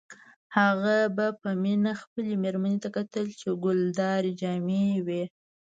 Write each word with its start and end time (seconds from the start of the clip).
هغه 0.57 0.97
به 1.15 1.27
په 1.41 1.49
مینه 1.63 1.91
خپلې 2.01 2.33
میرمنې 2.43 2.79
ته 2.83 2.89
کتل 2.97 3.25
چې 3.39 3.47
ګلدارې 3.63 4.31
جامې 4.41 4.81
یې 4.91 4.99
وې 5.07 5.23